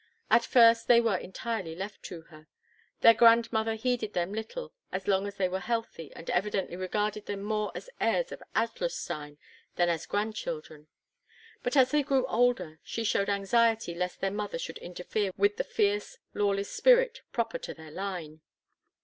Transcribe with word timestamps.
At 0.31 0.43
first 0.43 0.87
they 0.87 0.99
were 0.99 1.15
entirely 1.15 1.75
left 1.75 2.01
to 2.05 2.21
her. 2.33 2.47
Their 3.01 3.13
grandmother 3.13 3.75
heeded 3.75 4.13
them 4.13 4.33
little 4.33 4.73
as 4.91 5.07
long 5.07 5.27
as 5.27 5.35
they 5.35 5.47
were 5.47 5.59
healthy, 5.59 6.11
and 6.15 6.27
evidently 6.31 6.75
regarded 6.75 7.27
them 7.27 7.43
more 7.43 7.71
as 7.75 7.87
heirs 7.99 8.31
of 8.31 8.41
Adlerstein 8.55 9.37
than 9.75 9.89
as 9.89 10.07
grandchildren; 10.07 10.87
but, 11.61 11.77
as 11.77 11.91
they 11.91 12.01
grew 12.01 12.25
older, 12.25 12.79
she 12.83 13.03
showed 13.03 13.29
anxiety 13.29 13.93
lest 13.93 14.21
their 14.21 14.31
mother 14.31 14.57
should 14.57 14.79
interfere 14.79 15.33
with 15.37 15.57
the 15.57 15.63
fierce, 15.63 16.17
lawless 16.33 16.71
spirit 16.71 17.21
proper 17.31 17.59
to 17.59 17.75
their 17.75 17.91
line. 17.91 18.41